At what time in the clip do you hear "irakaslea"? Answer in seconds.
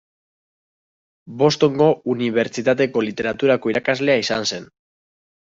3.75-4.19